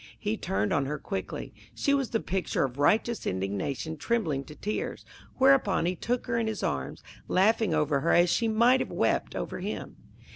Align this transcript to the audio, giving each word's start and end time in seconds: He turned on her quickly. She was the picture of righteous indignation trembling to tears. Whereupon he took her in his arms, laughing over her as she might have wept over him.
He 0.17 0.35
turned 0.35 0.73
on 0.73 0.87
her 0.87 0.97
quickly. 0.97 1.53
She 1.75 1.93
was 1.93 2.09
the 2.09 2.19
picture 2.19 2.63
of 2.63 2.79
righteous 2.79 3.27
indignation 3.27 3.97
trembling 3.97 4.43
to 4.45 4.55
tears. 4.55 5.05
Whereupon 5.37 5.85
he 5.85 5.95
took 5.95 6.25
her 6.25 6.39
in 6.39 6.47
his 6.47 6.63
arms, 6.63 7.03
laughing 7.27 7.75
over 7.75 7.99
her 7.99 8.11
as 8.13 8.31
she 8.31 8.47
might 8.47 8.79
have 8.79 8.91
wept 8.91 9.35
over 9.35 9.59
him. 9.59 9.97